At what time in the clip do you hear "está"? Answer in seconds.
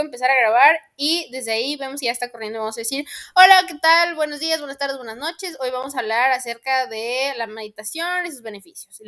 2.12-2.30